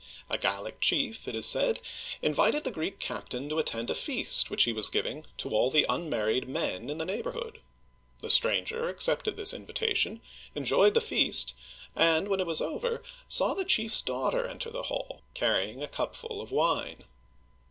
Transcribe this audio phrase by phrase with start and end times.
[0.31, 1.79] A Gallic chief, it is said,
[2.23, 5.85] invited the Greek captain to attend a feast which he was giving to all the
[5.87, 7.61] unmarried men in the neighborhood.
[8.17, 10.21] The stranger accepted this invitation,
[10.55, 11.53] enjoyed the feast,
[11.95, 16.41] and when it was over, saw the chief's daughter enter the hall, carrying a cupful
[16.41, 17.05] of wine.